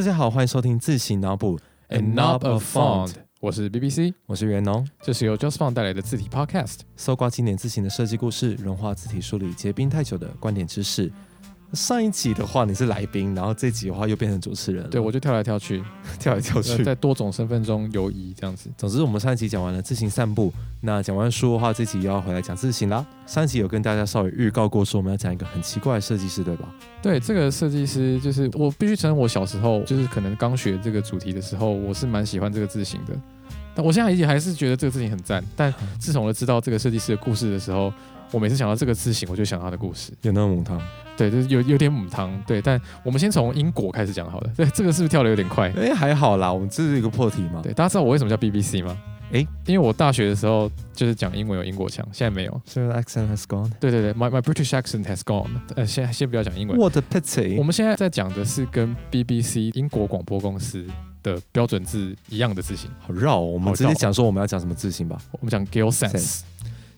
[0.00, 4.88] 大家好，欢迎收听自行脑补 A knob of font，我是 BBC，我是袁农。
[5.02, 6.78] 这是由 Just Font 带来的字体 Podcast。
[6.96, 11.12] 搜刮经典字形的设计故事，融化字体梳理结冰太久的观点知识。
[11.72, 15.82] 上一集的话你是来宾，然后这集的话又变成主持人了，对，我就跳来跳去，
[16.18, 16.82] 跳来跳呃去。
[16.82, 18.68] 在多种身份中游移这样子。
[18.76, 23.06] 总之，我们上一集讲完了自行散步，那讲完书的话，这集又要回来讲自行啦。
[23.26, 26.68] 上一集有跟大家稍微预告过，说我们要讲一个很奇怪的设计师，对吧？
[27.00, 33.14] 对，这个设计师就是我必须承认，我小时候就是可能刚学这个主题的时候，我是蛮喜欢这个字形的。
[33.72, 35.44] 但我现在也还是觉得这个字形很赞。
[35.54, 37.92] 但 自从我知道这个设计师的故事的时候，
[38.32, 40.12] 我每次想到这个字形，我就想到他的故事。
[40.22, 40.80] 有那么母汤？
[41.20, 42.30] 对，就是有有点母汤。
[42.46, 44.50] 对，但我们先从英国开始讲好了。
[44.56, 45.70] 对， 这个是不是跳的有点快？
[45.76, 47.60] 哎、还好啦，我们这是一个破题嘛。
[47.62, 48.96] 对，大家知道我为什么叫 BBC 吗？
[49.32, 52.60] 诶因为我大学的时候就是讲英文有英国腔，现在没有。
[52.64, 53.70] 所以 accent has gone。
[53.78, 55.46] 对对对，my my British accent has gone。
[55.76, 57.56] 呃，先先不要讲英文，What a pity！
[57.56, 60.84] 我们现在在讲的是跟 BBC 英国广播公司
[61.22, 62.90] 的标准字一样的字形。
[62.98, 65.16] 好绕哦、我们直接讲说我们要讲什么字形吧。
[65.30, 66.40] 我们讲 Gale Sense，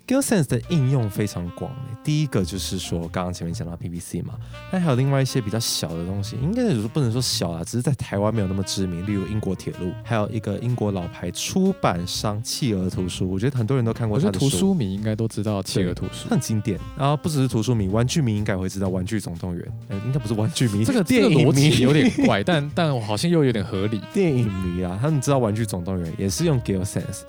[0.06, 4.34] Gill Sense 的应用非常广诶，第一个就是说，刚刚前面讲到 P B C 嘛，
[4.70, 16.28] 但还有另外一些比较小的东西，应该是不能说小啊，只是在台湾没有那么知名，例如英国铁路，还有一个英国老牌出版商企鹅图书，我觉得很多人都看过我觉得图他的书，书迷应该都知道企鹅图书。
[16.28, 16.78] 很经典。
[16.98, 24.00] 然后不只是图书迷，玩具迷应该也会知道《玩具总动员》，呃，应该不是玩具迷，这个这电影迷有点怪，但但好像又有点合理。
[24.12, 27.20] 电影迷啊，他们知道《玩具总动员》也是用 Gill Sense，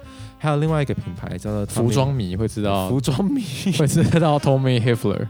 [0.43, 3.41] 还有另外一个品牌叫做服装迷会知道，服装迷。
[3.79, 5.25] 会知道 Tommy Hilfiger。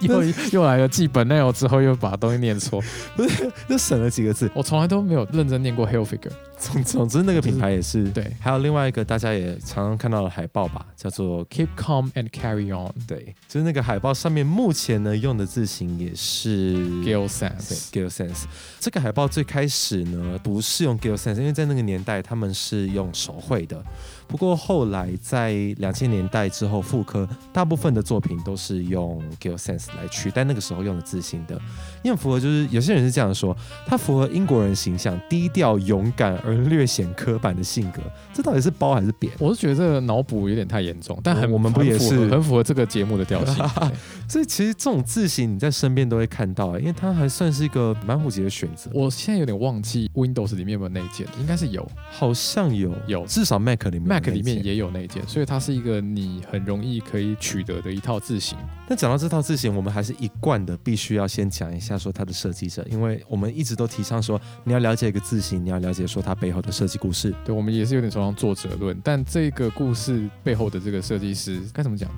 [0.00, 2.82] 又又来了，记本内容之后又把东西念错。
[3.16, 4.50] 不是就省了几个字。
[4.54, 6.30] 我从来都没有认真念过 Hilfiger。
[6.56, 8.08] 总总之，那个品牌也是。
[8.10, 12.92] 对还有另外一个大家也常常看到的海报吧，叫做，Keep calm and carry on。
[13.06, 17.90] 对，就是那个海报上面目前呢用的字型也是对 Sense。
[17.90, 18.44] Gill Sense。
[18.78, 23.82] 这个海报最开始呢不是用 Gill Sense，因为在那个年代他们是用手绘的。
[24.26, 31.60] 不过后来在两千年代之后复刻，大部分的作品都是用 Gill Sense 来取代那个时候用的字型的，
[32.04, 33.56] 因为很符合就是有些人是这样说，
[33.86, 38.02] 他符合英国人形象，低调勇敢而略显刻板的性格。
[38.32, 39.32] 这到底是褒还是贬？
[39.38, 43.64] 我是觉得这个脑补有点太严重，但很我们不也是很符合这个节目的调性。
[44.28, 48.90] 所以其实这种字形你在身边都会看到、因为它还算是一个蛮普及的选择。
[48.92, 58.58] 我现在有点忘记 Windows 里面有没有那一件，应该是有好像有有至少 Mac 里面，Mac 里面也有那一件，所以它是一个你很容易可以取得的一套字形。
[58.86, 67.34] 但讲到这套字形，我们还是一贯的必须要先讲一下说它的设计者，因为我们一直都提倡说你要了解一个字形，你要了解说它背后的设计故事。
[67.44, 72.10] 对，我们也是有点崇尚作者论，但这个故事背后的这个设计师该怎么讲？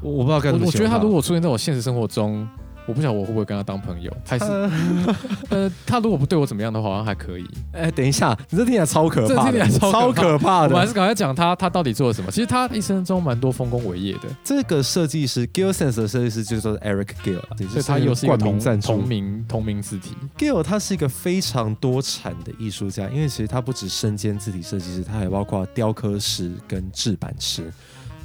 [0.00, 2.46] 我我不知道该怎么我我觉得他如果出现在我现实生活中，
[2.88, 5.16] 我不晓得我会不会跟他当朋友， 还是呃
[5.50, 7.46] 呃，他如果不对我怎么样的话，好像还可以。
[7.72, 10.74] 哎，等一下，你这听起来超可怕的，听起来超超可可怕的。
[10.74, 12.30] 我还是赶快讲他他到底做了什么。
[12.30, 19.06] 其实他一生中蛮多丰功伟业的，这个设计师 Gill Sense 的设计师就是说 Eric Gill，啊所以他又是一个同赞同。
[19.06, 20.14] 名同名字体。
[20.38, 27.70] Gill 他是一个非常多产的艺术家，因为其实他不止身兼字体设计师，他还包括雕刻师跟制版师。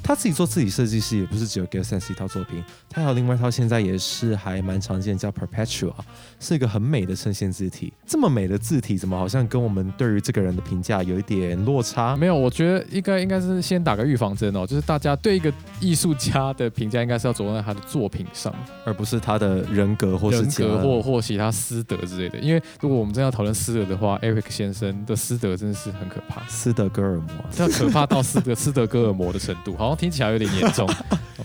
[0.03, 5.93] 他自己做自己设计师，也不是只有 Gill Sense 一套作品，他还有另外一套，现在也是还蛮常见，叫 Perpetua，
[6.39, 7.93] 是一个很美的衬线字体。
[8.05, 12.15] 这么美的字体，怎么好像跟我们对于这个人的评价有一点落差？
[12.17, 18.53] 没有，我觉得应该应该是先打个预防针哦，就是大家对一个艺术家的评价应该是要着重在他的作品上，
[18.85, 22.37] 而不是他的人格或是格或或其他私德之类的。
[22.39, 27.27] 因为如果我们真要讨论私德的话，Eric 先生的私德真的是很可怕，斯德哥尔摩。
[27.57, 30.89] 要可怕到斯德斯德哥尔摩的程度，好像听起来有点严重。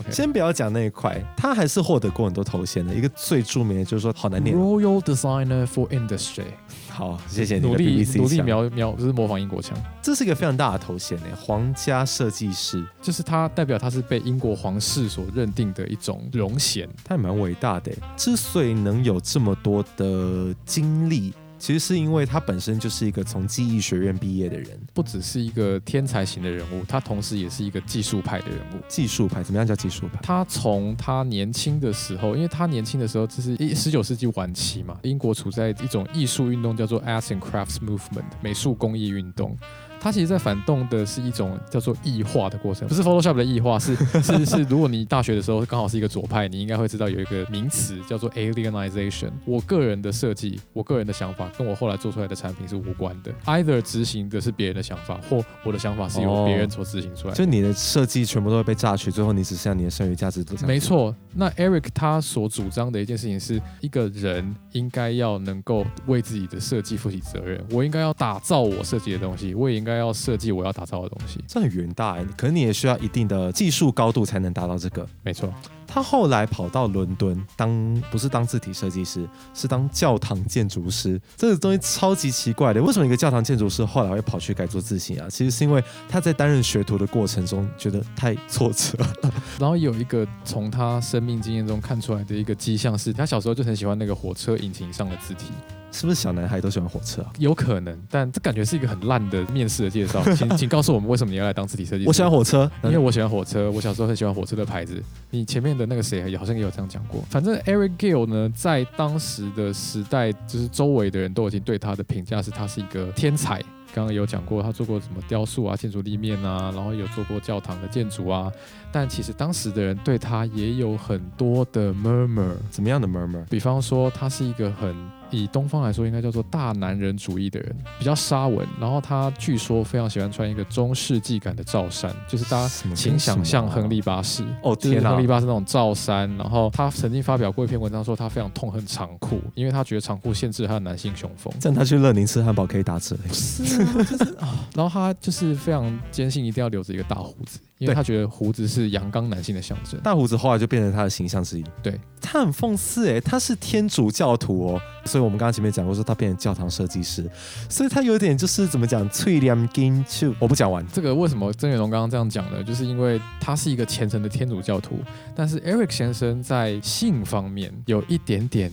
[0.09, 2.93] 先不要讲那一块，他还是获得过很多头衔的。
[2.93, 4.55] 一个最著名的就是说，好难念。
[4.55, 6.45] Royal Designer for Industry，
[6.89, 16.89] 好，谢谢你的努力努力腔描描，就是模仿英国腔，这是一个非常大的头衔呢，皇家设计师，就是他代表他是被英国皇室所认定的一种荣衔。
[17.03, 17.91] 他也蛮伟大的。
[18.17, 28.79] 之所以能有这么多的经历，其实是因为他本身就是一个从技艺学院毕业的人，不只是一个天才型的人物，他同时也是一个技术派的人物。
[28.87, 29.43] 技术派。
[29.43, 30.19] 怎么样叫技术派？
[30.23, 39.57] 他从他年轻的时候，因为他年轻的时候，就是一十九世纪晚期嘛，英国处在一种艺术运动叫做 Arts and Crafts Movement 美术工艺运动。
[39.99, 49.29] 它其实在反动的是一种叫做异化的过程，不是 Photoshop 的异化，是是 是，如果你大学的时候刚好是一个左派，你应该会知道有一个名词叫做 alienization。
[49.45, 57.37] 我个人的设计，我个人的想法跟我后来做出来的产品是无关的，either 执行的是别人的想法，或我的想法是由别人所执行出来的。
[57.37, 60.39] 就你的设计全部都会被榨取，最后你只剩下你的剩余价值。
[60.65, 67.61] 没错，那 Eric 他所主张的一件事情是，一个人应该要能够为自己的设计负起责任。
[67.71, 71.43] 我应该要打造我设计的东西，我也应该要设计我要打造的东西。
[71.47, 75.07] 这很远大哎，可能你也需要一定的技术高度才能达到这个。
[75.23, 75.53] 没错。
[75.91, 81.19] 他后来跑到伦敦当不是当字体设计师，是当教堂建筑师。
[81.35, 85.27] 这个东西超级奇怪的，为什么一个教堂建筑师后来会跑去改做字形啊？
[85.31, 88.99] 其实是因为他在担任学徒的过程中觉得太挫折。
[89.57, 95.45] 然后有一个从他生命经验中看出来的一个迹象是，他小时候就很喜欢那个火车引擎上的字体。
[95.91, 97.31] 是不是小男孩都喜欢火车啊？
[97.37, 100.23] 有可能，但这感觉是一个很烂的面试的介绍。
[100.35, 102.07] 请 请告诉我们，为什么你要来当字体设计师？
[102.07, 103.69] 我喜欢火车，因为我喜欢火车。
[103.71, 105.01] 我小时候很喜欢火车的牌子。
[105.29, 107.23] 你前面的那个谁好像也有这样讲过。
[107.29, 113.61] 反正 Eric Gill 呢，在当时的时代，就是周围的人都已经对他的评价是他是一个天才。
[113.91, 118.51] 刚刚有讲过，他做过什么雕塑啊、建筑立面啊，然后有做过教堂的建筑啊。
[118.91, 123.43] 但其实当时的人对他也有很多的 murmur，怎么样的 murmur？
[123.49, 124.95] 比方说，他是一个很
[125.31, 128.67] 以东方来说应该叫做大男人主义的人，比较沙文。
[128.79, 136.29] 然后他据说非常喜欢穿一个中世纪感的罩衫，就是大家请想象亨利八世哦，天哪，亨利八世那种罩衫。
[136.37, 141.53] 然后他曾经发表过一篇文章，说他非常痛恨长裤，因为他觉得长裤限制他的男性雄风。
[141.59, 143.17] 这样他去乐宁吃汉堡可以打折。
[143.31, 144.67] 是啊，就是啊。
[144.75, 147.59] 然后他就是非常坚信一定要留着一个大胡子。
[147.79, 151.63] 因为他觉得胡子是阳刚男性的象征，大胡子后来就变成他的形象之一。
[151.81, 157.29] 对他很讽刺哎，他是天主教徒哦，所以我们刚刚前面讲过说他变成教堂设计师，
[157.69, 162.63] 所以他有点就是怎么讲翠凉金就我不讲完这个为什么曾远龙刚刚这样讲呢？
[162.63, 164.99] 就是因为他是一个虔诚的天主教徒，
[165.33, 168.71] 但是 Eric 先生在性方面有一点点。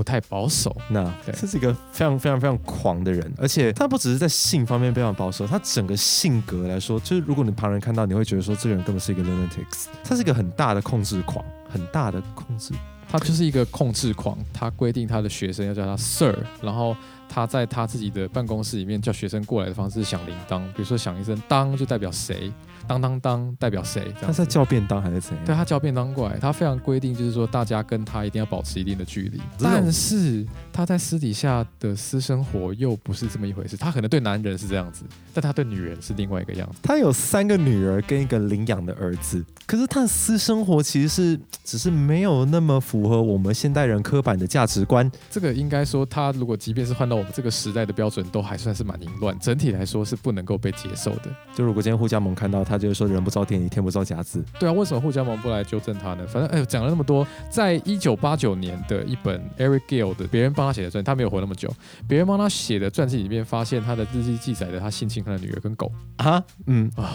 [0.00, 12.72] 不太保守，那这是一个非常非常非常狂的人，而且他不只是在性方面非常保守，他整个性格来说，就是如果你旁人看到，你会觉得说这个人根本是一个 lunatics，他是一个很大的控制狂，很大的控制，
[13.10, 16.96] 他就是一个控制狂，他规定他的学生要叫他 sir，然后
[17.32, 22.52] 他在他自己的办公室里面叫学生过来的方式响铃铛，比如说响一声当就代表谁。
[22.88, 24.12] 当当当代表谁？
[24.20, 25.46] 他在叫便当还是怎样？
[25.46, 29.40] 对他叫便当过来，他非常规定，就是说大家跟他一定要保持一定的距离。
[29.60, 33.76] 但是他在私底下的私生活又不是这么一回事。
[33.76, 36.78] 他可能对男人是这样子，但他对女人是另外一个样子。
[36.82, 45.08] 他有三个女儿跟一个领养的儿子，可是他的私生活其实是只是没有那么符合我们现代人刻板的价值观。
[45.30, 49.38] 这个应该说，他如果即便是换到我们这个时代的标准，都还算是蛮凌乱。
[49.38, 51.30] 整体来说是不能够被接受的。
[51.54, 52.80] 就如果今天互加盟看到他。
[52.80, 54.42] 就是说，人不招天理，天不招甲子。
[54.58, 56.26] 对啊，为什么互加盟不来纠正他呢？
[56.26, 61.70] 反正哎，讲了那么多，在一九八九年的一本 Eric Gill 的别人帮他写的传，他没有活那么久。
[62.08, 67.12] 别人帮他写的传记里面，发现他的日记记载的他性侵他的女儿跟狗啊，嗯啊，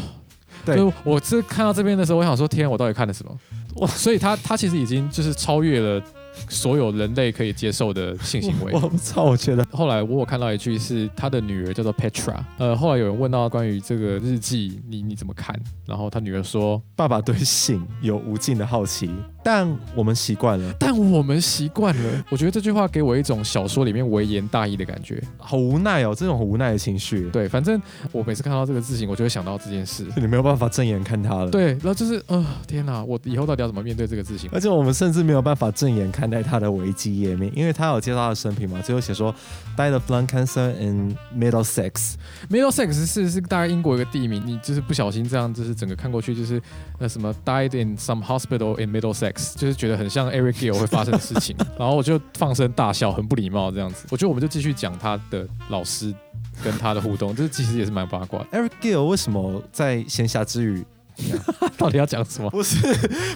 [0.63, 3.35] 对，我这看到这边的时候，我想说，天，我到底看了什么？
[3.77, 5.99] 哇，所以他他其实已经就是超越了。
[6.49, 9.23] 所有人类可以接受的性行为， 我操！
[9.23, 15.57] 我觉得后来我有看到一句是他的女儿叫做 Petra，呃，后来有人问到关于这个日记，你你怎么看？
[15.85, 19.09] 然后他女儿说：“爸爸对性有无尽的好奇。”
[19.43, 22.25] 但我们习惯了，但我们习惯了。
[22.31, 27.29] 我觉得这句话给我一种小说里面微言大义的感觉，好无奈哦，这种很无奈的情绪。
[27.29, 27.79] 对，反正
[28.11, 30.03] 我每次看到这个字形，我就会想到这件事。
[30.17, 31.51] 你没有办法正眼看他了。
[31.51, 34.49] 对，然后就是，呃，天哪，我以后到底要怎么面对这个字形？
[34.51, 39.33] 而且我们甚至没有办法正眼看待他的维基页面，因为他有介绍他的生平嘛，最后写说
[39.77, 42.15] died of lung cancer in Middlesex。
[42.49, 46.61] Middlesex 是是大概英国一个地名，你就是不小心这样，就是整个看过去就是
[46.99, 49.55] 那什么 died in some hospital in Middlesex。
[49.55, 54.05] 就是觉得很像 Eric Gill 会发生的事情， 然后我就放声大笑，很不礼貌这样子。
[54.09, 56.13] 我觉得我们就继续讲他的老师
[56.63, 58.45] 跟他的互动，这其实也是蛮八卦。
[58.51, 60.85] Eric Gill 为什么在闲暇之余，
[61.77, 62.49] 到底要讲什么？
[62.49, 62.77] 不是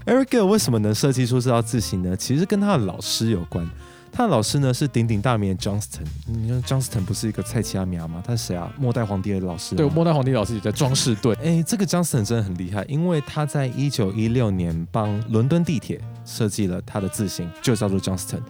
[0.05, 2.15] Eric Gill 为什么能设计出这套字形呢？
[2.15, 3.67] 其实跟他的老师有关。
[4.11, 6.01] 他的老师呢是鼎鼎大名的 Johnston。
[6.25, 8.23] 你看 Johnston 不是一个蔡奇阿米亚吗？
[8.25, 8.73] 他是谁啊？
[8.75, 9.75] 末代皇帝的老师。
[9.75, 11.35] 对，末代皇帝老师也在装饰队。
[11.43, 18.41] 哎，这个 Johnston 真的很厉害，因为他在一九一六年帮伦敦地铁设计了他的字形，就叫做 Johnston。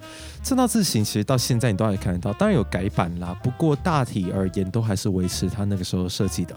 [0.41, 6.55] 这套字形其实到现在你都还看得到，当然有改版啦，不过大体而言都还是维持他那个时候设计的。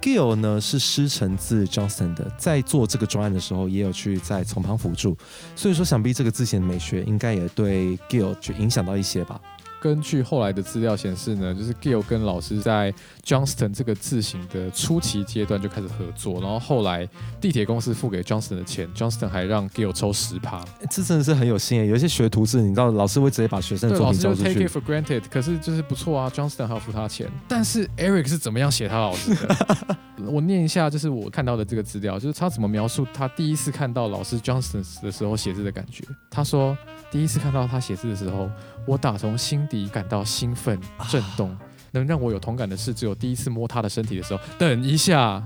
[0.00, 5.16] Gill 呢是师承自 Johnson 的，在做这个专案的时候，也有去在从旁辅助，
[5.56, 9.40] 所以说想必这个字写的美学应该也对 Gill 就影响到一些吧。
[9.80, 12.92] 根据后来的资料显示呢，就是 Gill 跟老师在
[13.24, 17.08] Johnston 这个字型的初期阶段就开始合作，然后后来
[17.40, 20.64] 地铁公司付给 Johnston 的钱，Johnston 还让 Gill 抽十趴。
[20.90, 21.86] 这真的是很有心诶。
[21.86, 24.70] 有一些学徒制，你知道，老师会直接把学生的对，作老师就品交出 take it。
[24.70, 27.30] for granted，可是就是不错啊，Johnston 还要付他钱。
[27.46, 29.96] 但是 Eric 是怎么样写他老师的？
[30.26, 36.04] 我念一下，就是我看到的这个资料，就是他怎么描述他第一次看到老师 Johnson 的时候写字的感觉。
[36.30, 36.76] 他说，
[37.10, 38.50] 第一次看到他写字的时候，
[38.86, 41.56] 我打从心底感到兴奋、震动。
[41.92, 44.40] 能让我有同感的是，只有第一次摸他的身体的时候。
[44.58, 45.42] 等一下，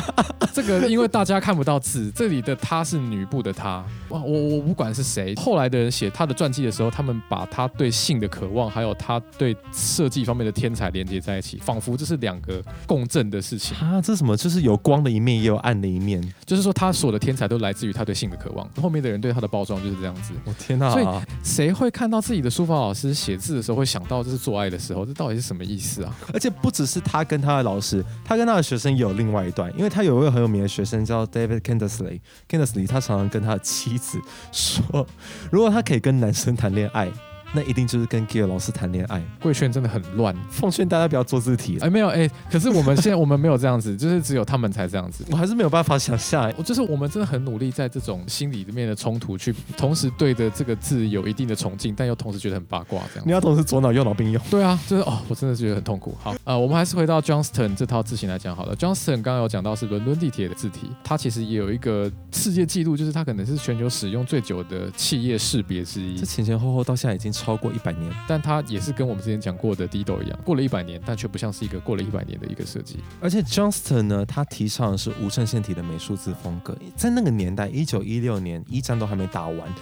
[0.52, 3.84] 这个因为大家看不到字，这里的他是女部的他。
[4.10, 13.76] 哇，我我不管是谁，后来的人写他的传记的时候，他们把他对性的渴望，还有他对设计方面的天才连接在一起，仿佛这是两个共振的事情。
[13.78, 14.36] 啊，这什么？
[14.36, 16.22] 就是有光的一面，也有暗的一面。
[16.44, 18.68] 就是说，他所有的天才都来自于他对性的渴望。
[18.80, 20.32] 后面的人对他的包装就是这样子。
[20.44, 21.06] 我天哪、所以
[21.42, 25.04] 谁会看到自己的书法老师写字的时候，会想到这是做爱的时候？
[25.04, 26.14] 这到底是什么意思啊？
[26.32, 32.20] 而且不只是他跟他的老师，他跟他的学生也有另外一段，因为他有一位很有名的学生叫 David Kindersley。
[32.48, 34.20] Kindersley 他常常跟他的妻子
[34.52, 35.06] 说，
[35.50, 37.10] 如果他可以跟男生谈恋爱，
[37.56, 39.20] 那一定就是跟 Gill 老师谈恋爱。
[39.40, 40.36] 贵圈真的很乱。
[40.50, 45.24] 奉劝大家不要做字体，哎，没有哎，可是我们现在我们没有这样子， 就是只有他们才这样子。
[45.30, 46.52] 我还是没有办法想象。
[46.58, 53.32] 我就是我们真的很努力，在这种心里面的冲突，去同时对着这个字有一定的崇敬，但又同时觉得很八卦，这样你。
[53.32, 54.42] 要同时左脑右脑并用。
[54.50, 56.14] 对啊， 就是哦，我真的觉得很痛苦。
[56.22, 58.76] 好，呃，我们还是回到 Johnston 这套字型来讲好了。
[58.76, 66.24] Johnston 刚刚有讲到是伦敦地铁的字体，它其实也有一个世界纪录，就是它可能是全球使用最久的企业识别之一这。
[66.24, 72.98] 前前后后到现在已经超超过一百年，但它也是跟我们之前讲过的 Dido 一样，过了一百年，但却不像是一个过了一百年的一个设计。
[73.20, 76.76] 而且 Johnston 呢，他提倡的是无衬线体的美术字风格。
[76.96, 79.72] 在那个年代，一九一六年一战都还没打完，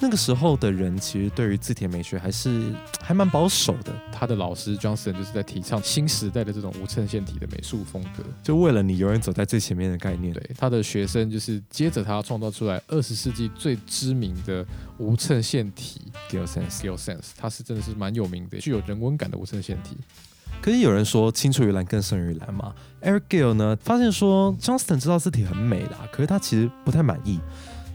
[0.00, 3.92] 那个时候的人其实对于字体美学还是 还蛮保守的。
[4.12, 8.22] 他的老师 Johnston 就是在提倡新时代的这种无衬线体的美术风格。
[8.42, 10.32] 就为了你永远走在最前面的概念。
[10.32, 14.64] 对，他的学生就是接着他创造出来二十世纪最知名的
[14.98, 16.00] 无衬线体
[16.30, 16.80] Gill Sense。
[16.80, 19.96] Gill Sense，它是真的是蛮有名的，具有人文感的无衬线体。
[20.60, 27.38] 可是有人说青出于蓝更胜于蓝嘛？Eric Gill 呢，发现说 Johnston 这道字体很美啦，可是他其实不太满意。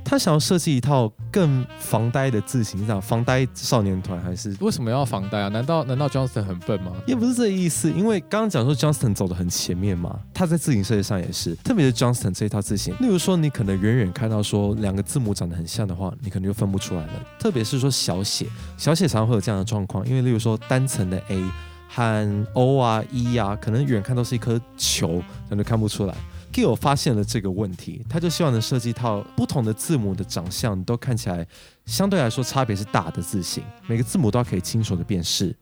[0.03, 4.55] 他想要设计一套更防呆的字形，你讲防呆少年团还是？
[4.60, 5.48] 为什么要防呆啊？
[5.48, 6.91] 难道难道 Johnston 很笨吗？
[7.07, 17.13] 也不是这个意思，因为刚刚讲说 Johnston 走的很前面嘛，他在字形设计上也是，特别是 Johnston 这一套字形，例如说你可能远远看到说两个字母长得很像的话，你可能就分不出来了。
[17.39, 18.45] 特别是说小写，
[18.77, 21.43] 小写常常会有这样的状况，因为例如说单层的 A
[21.88, 26.15] 和 O 啊、E 啊，可能远看都是一颗球，那就看不出来。
[26.53, 31.45] Gil 发现了这个问题，他就希望能设计一套不同的字母的长相都看起来
[31.88, 35.55] 相对来说差别是大的字形，每个字母都可以清楚的辨识。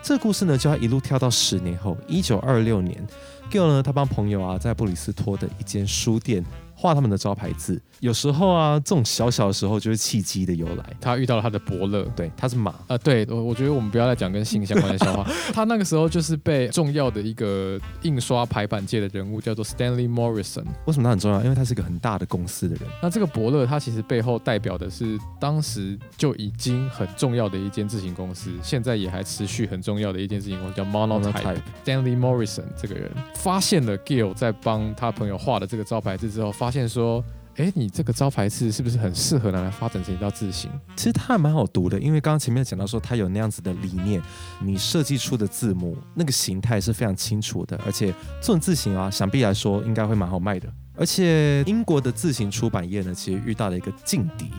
[0.00, 3.04] 这个故事呢，就要一路跳到十年后，一九二六年
[3.50, 6.44] ，Gil 呢，他帮朋友啊，在布里斯托的一间书店
[6.80, 7.80] 画他们的招牌字。
[7.98, 10.84] 有时候啊，这种小小的时候就是契机的由来。
[11.00, 12.04] 他遇到了他的伯乐。
[12.14, 15.28] 对，他是马，啊、对我我觉得我们不要再讲跟性相关的笑话。
[15.52, 20.64] 他那个时候就是被重要的一个印刷排版界的人物叫做 Stanley Morrison。
[20.84, 21.42] 为什么他很重要？
[21.42, 22.84] 因为他是一个很大的公司的人。
[23.02, 31.32] 那这个伯乐，他其实背后代表的是当时就已经很重要的一间自行公司，现在也还持续很重要的一间自行公司，叫 Monotype。
[31.32, 37.24] Monotype Stanley Morrison 这个人发现了 Gill 在帮他朋友画的这个招牌字之后，发发现说。
[37.56, 40.70] 哎，你这个招牌字是不是很适合拿来发展成一道字形？
[40.94, 44.22] 其实它还蛮好读的，因为刚刚前面讲到说它有那样子的理念，
[44.62, 50.72] 你设计出的字母那个形态是非常清楚的，而且这种字形啊，想必来说应该会蛮好卖的。
[50.94, 54.52] 而且英国的字形出版业呢，其实遇到了一个劲敌，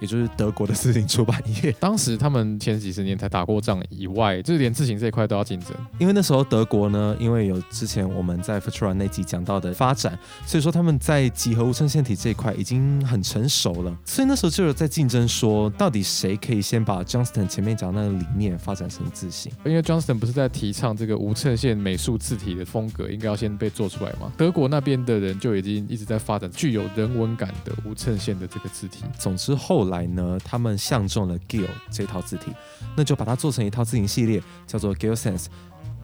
[0.00, 1.70] 也就是德国的字形出版业。
[1.78, 5.68] 当时他们前几十年才打过仗以外，就是连字形这一块都要竞争。
[5.98, 19.52] 因为那时候德国呢，因为有之前我们在 Futura 那集讲到的发展，所以说他们在几何无衬线体这一块已经很成熟了，所以那时候就有在竞争说，到底谁可以先把 Johnston 前面讲的那个理念发展成字形。
[19.64, 24.32] 因为 Johnston 不是在提倡这个无衬线美术字体的风格应该要先被做出来吗？
[24.36, 29.04] 德国那边的人就已经一直在发展具有人文感的无衬线的这个字体。
[29.18, 32.50] 总之后来来呢，他们相中了 Gill 这套字体，
[32.96, 35.46] 那就把它做成一套字形系列，叫做 Gill Sans。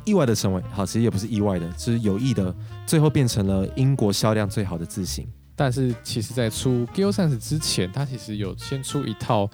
[0.05, 2.55] 意外的成为，好，其实也不是意外的，是有意的，
[2.87, 5.27] 最后变成了英国销量最好的字形。
[5.57, 9.51] 但是其实，在出 Gill Sans 之前，它其实有先出一套。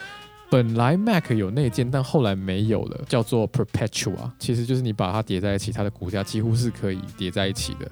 [0.51, 7.91] 本来 Mac 有内建，但后来没有了，叫做 Perpetua，其实就是你把它叠在一起，它的骨架几乎是可以叠在一起的。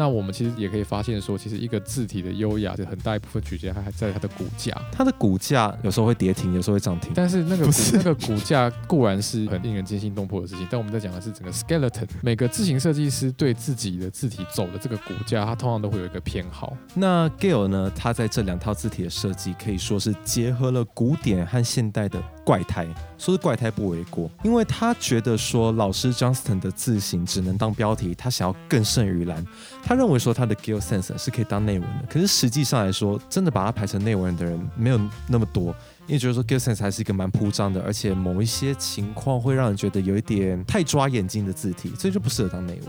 [0.00, 4.74] 那我们其实也可以发现说，其实一个字体的优雅，就很大一部分取决于它还在它的骨架。
[4.90, 7.12] 它的骨架有时候会跌停，有时候会涨停。
[7.14, 12.08] 但是那个不是那个骨架固然是很令人惊心动魄的事情，但我们在讲的是整个 skeleton。
[12.22, 16.74] 每个字形设计师对自己的字体走的这个骨架，他通常都会有一个偏好。
[16.94, 17.92] 那 Gale 呢？
[17.94, 22.18] 他在这两套字体的设计可以说是结合了古典和现代的
[22.50, 22.84] 怪胎，
[23.16, 29.46] 说是怪胎不为过，因为他觉得说老师 Johnston 的字形只能当标题，他想要更胜于蓝。
[29.84, 35.72] 他认为说他的 Gale Sense 是可以当内文的，可是实际上来说，真的把它排成内文的人没有那么多。
[36.08, 42.88] 因为觉得说 Gale Sense 还是一个蛮铺张的，而且某一些情况会让人觉得有一点太抓眼睛的字体，所以就不适合当内文。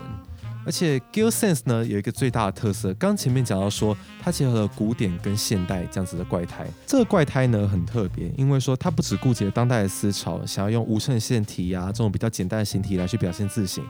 [0.65, 6.68] 而且 g i l Sense 呢有一个最大的特色，刚前面讲到说它结合了古典跟现代这样子的怪胎。
[6.86, 13.84] 这个怪胎呢很特别，因为说它不只顾及了当代的思潮，想要用无衬线体呀、这种比较简单的形体来去表现字形，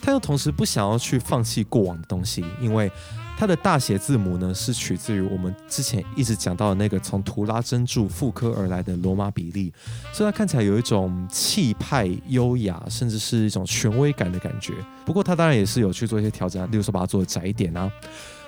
[0.00, 2.90] 它又同时不想要去放弃过往的东西，因为
[3.42, 9.72] 它的大写字母呢是取自于我们之前一直讲到的那个从图拉真柱复刻而来的罗马比例，
[10.12, 14.74] 所以它看起来有一种气派、优雅，甚至是一种权威感的感觉。
[15.04, 17.90] 不过它当然也是有去做一些调整，例如说把它做的窄一点啊。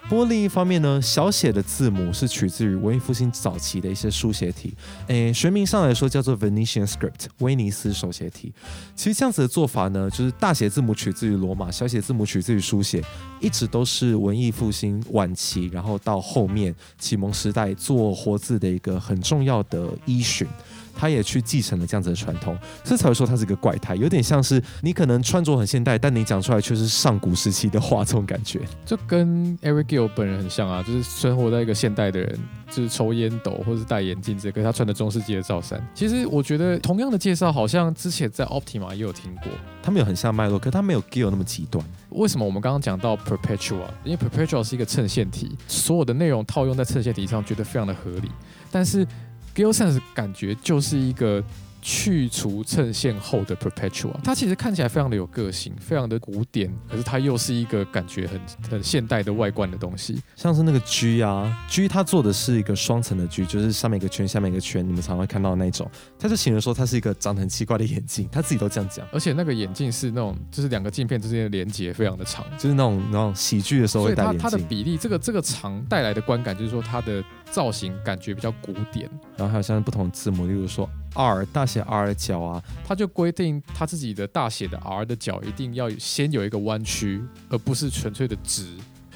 [0.07, 4.75] 不过另一方面呢，小写的字母是取自于文艺复兴早期的一些书写体，
[5.07, 8.53] 诶，学名上来说叫做 Venetian Script 威尼斯手写体。
[8.95, 13.03] 其实这样子的做法呢，就是大写字母取自于罗马，小写字母取自于书写，
[13.41, 20.47] 一直都是文艺复兴晚期，然后到后面启蒙时代做活字的一个很重要的依循。
[20.95, 28.61] 他也去继承了这样子的传统，所以才会说他是个怪胎，有点像是你可能穿着很现代，但你讲出来却是上古时期的话，这种感觉。
[28.85, 32.39] 就跟 Eric Gill 本人很像啊，就是生活在一个现代的人，
[32.71, 35.83] 就是抽烟斗或者是戴眼镜这个，他穿的中世纪的罩衫。
[35.95, 39.45] 其实我觉得同样的介绍，好像之前在 Optima 也有听过。
[39.83, 41.85] 他们有很像脉络，可他没有 Gill 那么极端。
[42.09, 43.83] 为什么我们刚刚讲到 Perpetual？
[44.03, 48.31] 因为 Perpetual 是一个衬线体，所有的内容套用在衬线体上，觉得非常的合理。
[48.71, 49.07] 但是
[49.55, 51.43] Gill Sans 感觉就是一个
[51.87, 60.19] 去除衬线后的 Perpetual，它其实看起来非常的有个性，非常的古典，可是它又是一个感觉很很现代的外观的东西。
[60.35, 65.89] 像是那个 G 啊，G 它做的是一个双层的 G，就是上面一个圈，下面一个圈，你们常会看到的那种。
[66.19, 74.65] 他就形容说它是一个长得很奇怪的眼镜，他自己都这样讲，而且那个眼镜是那种，就是两个镜片之间的连接非常的长，就是那种那种喜剧的时候会戴眼镜它它的。
[74.67, 79.11] 比例，这个这个长带来的观感就是说它的造型感觉比较古典。
[79.37, 88.67] 然后还有像不同的字母，例如说 R 大写 R 的角啊，它就规定它自己的大写的 R 的角一定要先有一个弯曲，而不是纯粹的直。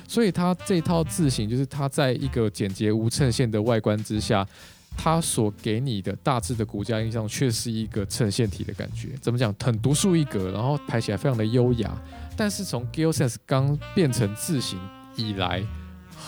[0.06, 4.46] 所以它这套字形就是它在一个简洁无衬线的外观之下，
[4.96, 9.10] 它所给你的大致的骨架印象却是一个衬线体的感觉。
[9.20, 9.54] 怎么讲？
[9.62, 11.94] 很独树一格，然后排起来非常的优雅。
[12.36, 14.78] 但是从 Gill Sans 刚变成字形
[15.14, 15.62] 以来，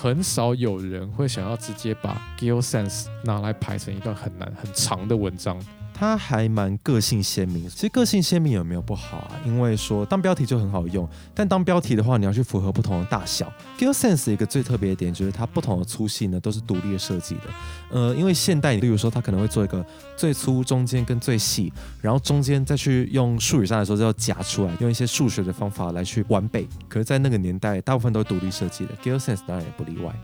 [0.03, 5.61] 很少有人会想要直接把 Gill Sense 拿来排成一段很难很长的文章。
[6.01, 7.69] 它还蛮个性鲜明。
[7.69, 9.33] 其实个性鲜明有没有不好啊？
[9.45, 13.53] 因为说当标题就很好用，但当标题的话，你要去符合不同的大小。
[13.77, 17.43] g i l Sense 一个最特别的点就是它不同的粗细呢都是独立的设计的。
[17.91, 19.85] 呃，因为现代，例如说它可能会做一个
[20.17, 26.67] 最粗、中间跟最细，然后中间再去用术语上来说叫夹出来，用一些数学的方法来去完备。
[26.89, 30.19] 可是，在那个年代，大部分都是独立设计的 g i l Sense 当然也不例外。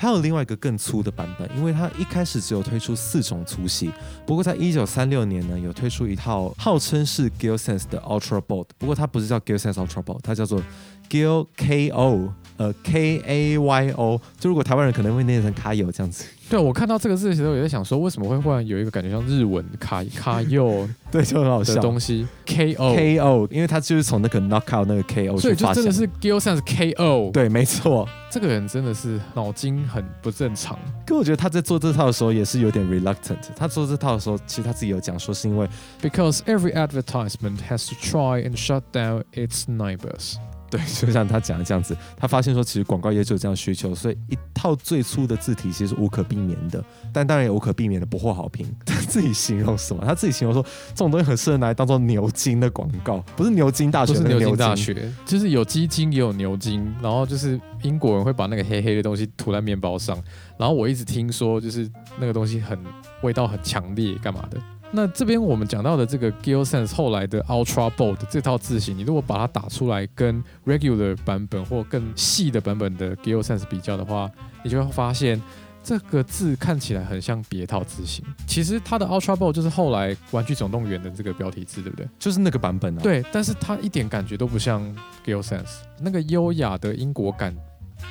[0.00, 3.90] 还有另外一个更粗的版本，因为它一开始只有推出四种粗细，
[4.24, 10.62] 不过在一九三六年呢，有推出一套号称是 Gill Sense 的 Ultra Bold，不过它不是叫 Gill Sense Ultra Bold，它叫做
[11.10, 21.80] Gill KO，呃 K A Y O，就如果台湾人可能会念成卡友这样子，对我看到这个字的时候，也在想说，为什么会忽然有一个感觉像日文卡卡友 对，就很好的笑。
[21.80, 25.90] 东西 K O，KO，因为他就是从那个 Knockout 那个 KO 所以就真的。
[25.90, 27.30] 是 Gill Sans K O。
[27.32, 28.06] 对，没错。
[28.30, 30.78] 这个人真的是脑筋很不正常。
[31.06, 33.38] 可我觉得他在做这套的时候也是有点 reluctant。
[33.56, 35.66] 他做这套的时候，其实他自己有讲说，是因为
[36.02, 40.34] Because every advertisement has to try and shut down its neighbors。
[40.70, 48.66] 对，就像他讲的这样子，他发现说，其实广告业就有这样需求，所以一套最初的字体其实是无可避免的，但当然也无可避免的不获好评。
[48.86, 50.04] 他自己形容什么？
[50.06, 60.16] 他自己形容说，这种东西很适合拿来当做牛津的广告，不是牛津大学，是牛津大学，就是有鸡精也有牛津，然后就是英国人会把那个黑黑的东西涂在面包上，
[60.56, 62.78] 然后我一直听说就是那个东西很
[63.22, 64.58] 味道很强烈，干嘛的？
[64.92, 74.30] 那这边我们讲到的这个 Gill Sans 后来的 Ultra Bold 这套字型，你如果把它打出来跟 Regular 版本或更细的版本的 Gill Sans 比较的话，
[74.64, 75.40] 你就会发现
[75.84, 78.24] 这个字看起来很像别套字型。
[78.46, 82.08] 其实它的 Ultra Bold 就是后来《玩具总动员》的这个标题字，对不对？
[82.18, 84.82] 就是那个版本啊。，对，但是它一点感觉都不像
[85.24, 85.64] Gill Sans
[86.00, 87.56] 那个优雅的英国感，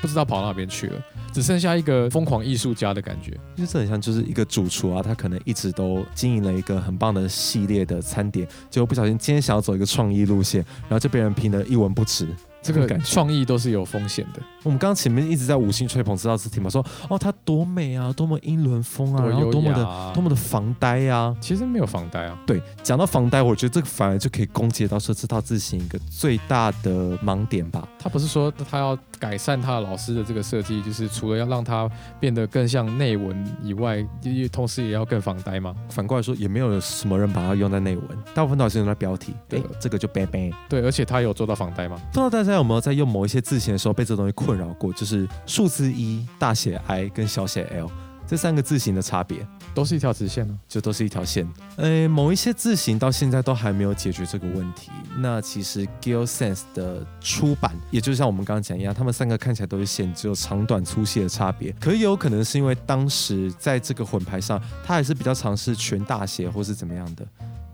[0.01, 3.37] 不知道跑哪边去了，只剩下一个疯狂艺术家的感觉。
[3.55, 12.27] 就是很像就是一个主厨啊，他可能一直都经营了一个很棒的系列的餐点，结果不小心今天想要走一个创意路线，然后就被人评得一文不值。
[12.61, 21.33] 这个感创意都是有风险的，我们刚刚前面一直在五星吹捧知道字体嘛，说哦它多美啊，多么英伦风啊，然后多么的的多么的防呆啊。
[21.39, 27.87] 其实没有防呆啊，对，讲到防呆，我觉得这个反而就可以攻击到说这套字型一个最大的盲点吧。
[27.97, 35.75] 他不是说他要改善他的老师的这个设计，就是除了要让他变得更像内文以外，也同时也要更防呆嘛？
[35.89, 39.33] 反过来说，也没有什么人把它用在内文，大部分都还是用在标题。
[39.47, 40.53] 对哎，这个就 bang bang。
[40.69, 41.97] 对，而且他有做到防呆吗？
[42.11, 44.93] 不知道大家有没有在用某一些字型的时候被这东西困扰过？
[44.93, 47.91] 就是数字一、大写 I 跟小写 l
[48.25, 49.45] 这三个字型的差别，
[49.79, 51.47] 都是一条直线呢、就都是一条线。
[51.77, 54.91] 呃，某一些字形到现在都还没有解决这个问题。
[55.19, 61.73] 那其实 Gill Sense 的出版，也就像我们刚刚讲一样，他们三个看起来都是线，只有长短粗细的差别。
[61.79, 67.25] 可也有可能是因为当时在这个混排上，他还是比较尝试全大写或是怎么样的。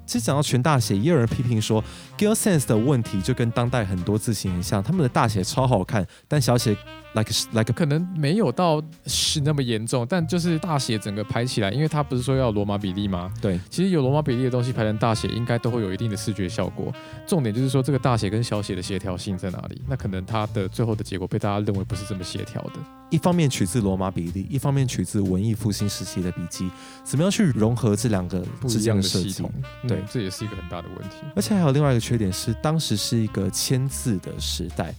[0.05, 1.83] 其实讲到全大写，也有人批评说
[2.17, 6.75] ，Gill Sense 的问题就跟当代很多字型很像，他们的大写超好看，但小写
[7.13, 13.31] like like 可能没有到是那么严重，但就是大写整个排起来，因为它不是说要罗马比例吗？
[13.41, 16.93] 对，其实有罗马比例的东西排成大写，应该都会有一定的视觉效果。
[17.25, 19.81] 重点就是说这个大写跟小写的协调性在哪里？
[19.87, 22.73] 那可能它的最后的结果被大家认为不是这么协调的。
[23.11, 26.69] 一方面取自罗马比例，一方面取自文艺复兴时期的笔记，
[27.03, 29.51] 怎么样去融合这两个之不一样间的设计的系统？，
[29.95, 31.17] 对嗯这也是一个很大的问题。
[31.35, 34.93] 而且还有另外一个缺点是，当时是一个签字的时代。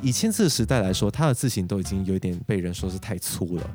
[0.00, 3.70] 以签字的时代来说，它的字形都已经有点被人说是太粗了。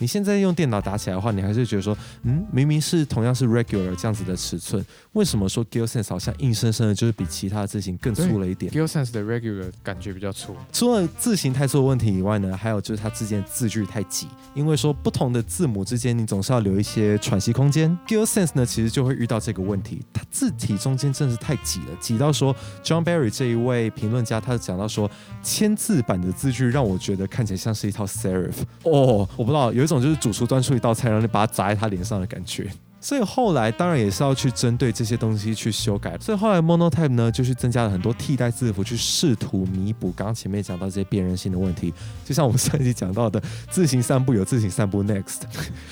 [0.00, 17.96] 你现在用电脑打起来的话，你还是觉得说，嗯，明明是同样是 regular 这样子的尺寸，为什么说 Gill Sense 好像硬生生的就是比其他的字型更粗了一点？Gill Sense 的 regular 感觉比较粗，除了字形太粗的问题以外呢，还有就是它之间的字距太挤，因为说不同的字母之间，你总是要留一些喘息空间。
[18.08, 25.10] Gill Sense 呢，其实就会遇到这个问题，它字体中间真的是太挤了，挤到说 John Barry 这一位评论家，他讲到说，
[25.42, 28.54] 签字版的字距让我觉得看起来像是一套 serif。
[28.84, 32.70] 哦，我不知道，有一这种就是主厨端出一道菜，然后你把它砸在他脸上的感觉。
[33.02, 36.16] 所以后来当然也是要去针对这些东西去修改。
[36.20, 41.92] 所以后来 Monotype 呢，就是增加了很多替代字符，去试图弥补刚刚前面讲到这些辨认性的问题。
[42.24, 45.40] 就像我们上一集讲到的，字形散步有字形散步 Next，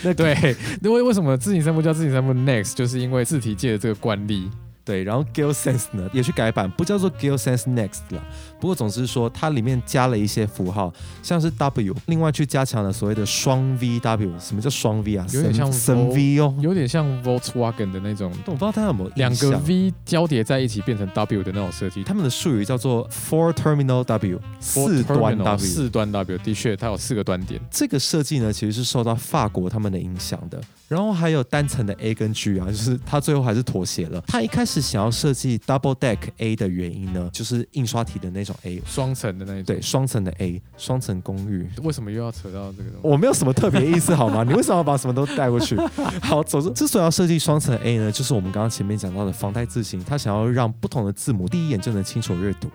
[0.02, 4.48] 那 对，因为为什么字形散步叫字形散步 Next，就是因为字体界的这个惯例。
[4.88, 8.24] 对，然后 Gill Sense 呢也去改版，不叫做 Gill Sense Next 了。
[8.58, 10.90] 不过总之说，它里面加了一些符号，
[11.22, 14.40] 像是 W，另外去加强了所谓的双 VW。
[14.40, 15.26] 什么叫双 V 啊？
[15.34, 15.70] 有点像
[16.08, 16.54] V 哦。
[16.60, 22.02] 有点像 Volkswagen 的那种我不知道它有没有两个 V 交叠在一起变成 W 的那种设计。
[22.02, 25.58] 他们的术语叫做 Four Terminal W，四端 W。
[25.58, 27.60] 四端 W 的确，它有四个端点。
[27.70, 30.58] 这个设计呢，其实是受到法国他们的影响的。
[30.88, 34.20] 然后还有单层的 A 跟 G 啊，就是他最后还是妥协了。
[34.26, 39.64] 他一开始想要设计 Double Deck A 的原因呢，就是印刷体的那种 A，双层的那一种。
[39.66, 41.68] 对，，双层的 A，双层公寓。
[41.82, 43.06] 为什么又要扯到这个东西？
[43.06, 44.42] 我没有什么特别意思好吗？
[44.48, 45.76] 你为什么要把什么都带过去？
[46.22, 52.70] 好，总之，之所以要设计双层 A 呢，就是我们刚刚前面讲到的房贷字形，他想要让不同的字母第一眼就能清楚阅读。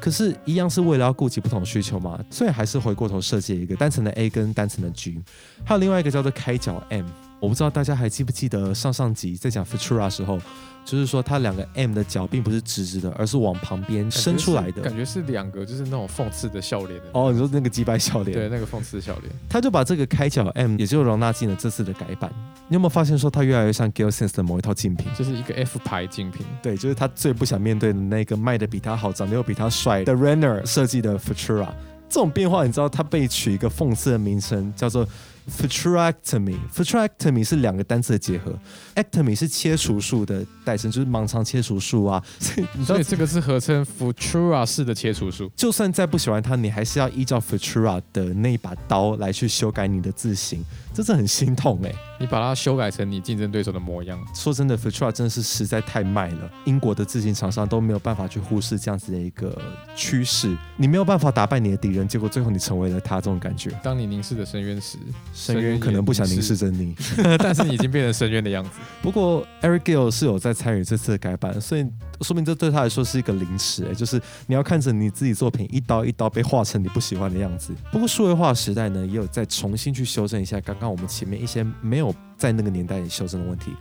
[0.00, 5.20] 可是，一样是为了要顾及不同的需求嘛，所以还是回过头设计一个单层的 A 跟单层的 G，
[5.64, 7.04] 还有另外一个叫做开角 M。
[7.42, 10.38] 我不知道大家还记不记得上上集在讲 Futura 时候，
[10.84, 14.80] 就是说它两个 M 的脚并不是直直的，而是往旁边伸出来的。
[14.80, 17.06] 感觉是两个，就是那种讽刺的笑脸的。
[17.12, 19.32] 哦，你说那个击败笑脸，对，那个讽刺的笑脸。
[19.48, 22.32] 他就把这个开脚 M 也就容纳进了这次的改版。
[22.68, 25.08] 你有没有发现说它越来越像 Gill Sense 的某一套竞品？
[25.18, 31.70] 就是一个 F 牌竞品，对，就是他最不想面对的那个卖的比他好、长得又比他帅的 Renner 设计的 Futura。
[32.08, 35.08] 这种变化，你知道它被取一个讽刺的名称，叫做
[35.50, 38.56] Futurectomy 是两个单词的结合
[38.94, 42.22] ，ectomy 是切除术的代称，就是盲肠切除术啊。
[42.38, 45.50] 所 以你知道所以，这个是合称 Futura 式的切除术。
[45.56, 59.60] 就算再不喜欢它，你还是要依照 Futura 的那一把刀来去修改你的字形，这是很心痛哎、你把它修改成你竞争对手的模样，说真的，Futura 真的是实在太卖了，英国的自行厂商都没有办法去忽视这样子的一个
[59.96, 60.56] 趋势。
[60.76, 63.70] 你没有办法打败你的敌人，结果最后你成为了他，这种感觉。
[63.82, 64.98] 当你凝视着深渊时，
[65.32, 66.94] 深渊可能不想凝视着你。
[67.40, 68.70] 但是你已经变成深渊的样子。
[69.00, 71.86] 不过 Eric Gill 是有在参与这次的改版，所以
[72.22, 77.72] 说明这对他来说是一个凌迟、欸，就是你要看着你自己作品一刀一刀被画成你不喜欢的样子。
[77.90, 83.72] 不过数位化时代呢，也有再重新去修正一下刚刚我们前面一些没有在那个年代里修正的问题，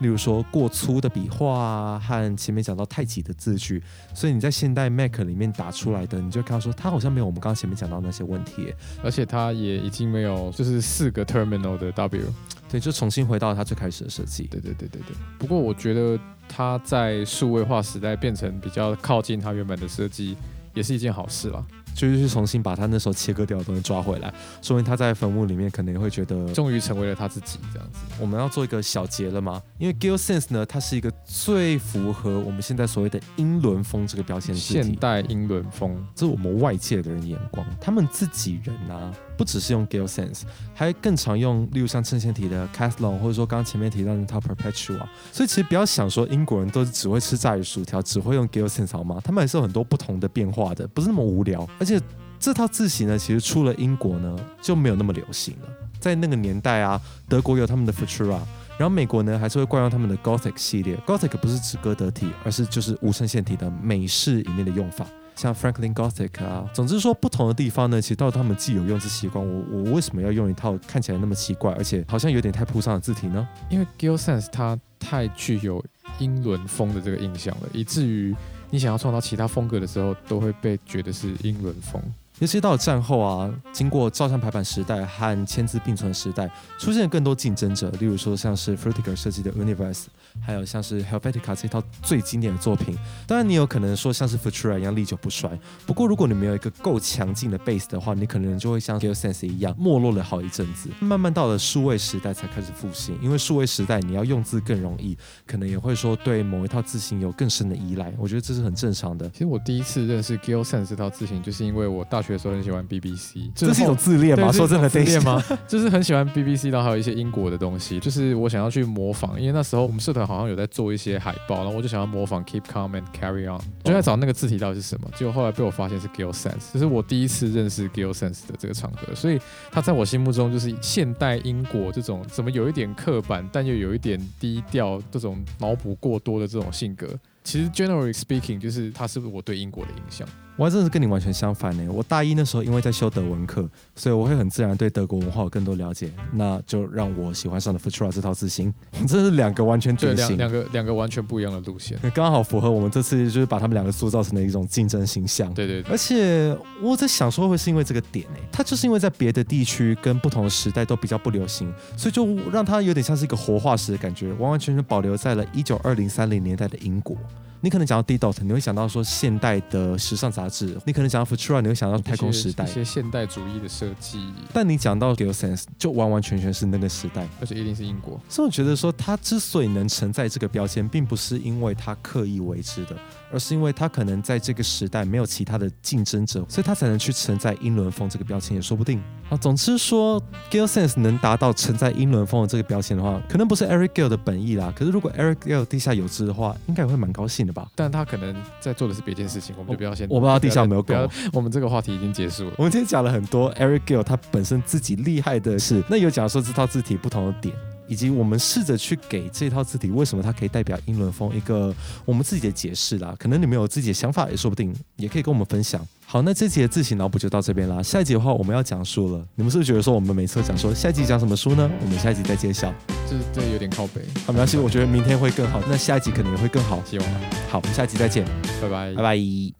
[0.00, 3.82] 例如说过粗的笔画啊，和前面讲到太挤的字句，
[4.14, 12.32] 所以你在现代 Mac 里面打出来的，你就看到说它好像没有我们刚刚前面讲到那些问题耶，而且它也已经没有就是四个 terminal 的 W。
[12.70, 14.44] 对，就重新回到它最开始的设计。
[14.44, 15.16] 对对对对对。
[15.38, 16.16] 不过我觉得
[16.52, 20.36] 它在数位化时代变成比较靠近它原本的设计，
[20.74, 21.64] 也是一件好事啦。
[21.92, 24.32] 就是去重新把他那时候切割掉的东西抓回来，
[24.62, 27.98] 说明他在坟墓里面可能也会觉得，终于成为了他自己这样子。
[28.20, 29.60] 我们要做一个小结了吗？
[29.76, 40.42] 因为 Gill Sense 呢，它是一个最符合我们现在所谓的英伦风这个标签现代英伦风，这是我们外界的人眼光，他们自己人啊，不只是用 Gill Sans，
[40.74, 44.98] 还更常用，例如像衬线体的 c a t h l o n 或者说刚刚前面提到的套 Perpetua。
[45.32, 49.18] 所以其实不要想说英国人都只会吃炸鱼薯条，只会用 Gill Sans 好吗？
[49.24, 51.98] 他们还是有很多不同的变化的，不是那么无聊，而且。
[52.42, 55.68] 这套字型呢，其实出了英国呢就没有那么流行了。
[55.98, 56.98] 在那个年代啊，
[57.28, 58.38] 德国有他们的 Futura，
[58.78, 60.96] 然后美国呢还是会惯用他们的 Gothic 系列。
[61.06, 66.68] Gothic 不是指哥德体，而是就是无衬线体的美式里面的用法，像 Franklin Gothic 啊。
[66.74, 69.44] 总之说，不同的地方呢，其实到他们既有用字习惯。
[69.46, 73.48] 我我为什么要用一套看起来那么奇怪，而且好像有点太铺上的字体呢？
[73.68, 75.84] 因为 Gill Sans 它太具有
[76.18, 78.34] 英伦风的这个印象了，以至于
[78.70, 82.00] 你想要创造其他风格的时候，都会被觉得是英伦风。
[82.40, 90.06] 尤其到了战后啊，经过照相排版时代和签字并存时代，出现了更多竞争者，例如说像是 Frutiger 设计的 Universe，
[90.40, 92.96] 还有像是 Helvetica 这套最经典的作品。
[93.26, 95.50] 当然，你有可能说像是 Futura 一样历久不衰。
[95.86, 100.88] 不过，如果你没有一个够强劲的 base 的话，你可能就会像 g i l Sans 一样没落了好一阵子。
[100.98, 105.14] 慢慢到了数位时代才开始复兴，因为数位时代你要用字更容易，
[105.46, 108.10] 可能也会说对某一套字型有更深的依赖。
[108.18, 109.28] 我觉得这是很正常的。
[109.28, 112.29] 其实我第一次认识 g i l Sans 这套字型，就是因为我大学。
[112.38, 114.50] 时候很喜欢 BBC，这是一种自恋吗？
[114.52, 115.42] 说真的，自恋吗？
[115.66, 118.00] 就是很喜欢 BBC，然后还有一些英国的东西。
[118.00, 125.10] 就是我想要去模仿，因为那时候我们社团好像有在做一些海报，然后我就想要模仿 Keep Calm and Carry On，就在找那个字体到底是什么。
[125.16, 129.40] 结果后来被我发现是 Gill Sense，这是我第一次认识 Gill Sense 的这个场合，所以
[129.70, 137.08] 他在我心目中就是现代英国这种怎么有一点刻板，但又有一点低调，这种脑补过多的这种性格。
[137.42, 140.28] 其实 generally speaking，就是他是不是我对英国的印象。
[140.56, 141.90] 我还真是跟你完全相反呢。
[141.90, 148.72] 我大一那时候因为在修德文课，所以我会很自然对德国文化有更多了解，那就让我喜欢上了 Futura 这套字型。
[149.08, 155.52] 这是两个完全典型，两个两个完全不一样的路线，刚好符合我们这次就是把他们两个塑造成的一种竞争形象。
[155.54, 155.82] 对对。
[155.90, 158.38] 而且我在想说，会是因为这个点呢？
[158.52, 167.16] 它就是因为在别的地区跟不同的时代都比较不流行，所以就让它有点像是一个活化石的感觉，完完全全保留在了一九二零三零年代的英国。
[167.62, 174.32] 你可能讲到 D dot，你会想到说现代的时尚杂志；你可能讲到 Futura，你会想到太空时代一些现代主义的设计。
[174.52, 178.18] 但你讲到 Gill Sans，就完完全全是那个时代，而且一定是英国。
[178.28, 182.96] 所以我觉得说，它之所以能承载这个标签，并不是因为它刻意为之的，
[183.32, 189.00] 而是因为他可能在这个时代没有其他的竞争者，所以他才能去承载英伦风这个标签，也说不定。
[189.28, 194.72] 啊，总之说，Gill Sense 能达到承载英伦风的这个标签的话，可能不是 Eric Gill 的本意啦。
[194.76, 197.68] 可是如果 Eric Gill 地下有知的话，应该也会蛮高兴的吧？
[197.76, 200.08] 但他可能在做的是别件事情，我们就不要先。
[200.10, 201.08] 我不知道地下有没有搞。
[201.32, 202.52] 我们这个话题已经结束了。
[202.58, 207.54] 我们今天讲了很多 Eric Gill 他本身自己厉害的事，那有讲说这套字体不同的点。
[207.90, 211.74] 以及我们试着去给这套字体为什么它可以代表英伦风一个
[212.04, 215.84] 我们自己的解释啦，可能你们有自己的想法也说不定，也可以跟我们分享。
[216.06, 217.82] 好，那这集的字形脑补就到这边啦。
[217.82, 221.68] 下一集的话我们要讲书了，你们是不是觉得说我们每次讲说下一集讲什么书呢？
[221.82, 222.72] 我们下一集再揭晓。
[223.08, 227.08] 这这有点靠背，好，没关系，我觉得明天会更好，那下一集可能也会更好，希望。
[227.48, 228.24] 好，我们下一集再见，
[228.62, 229.59] 拜拜，拜拜。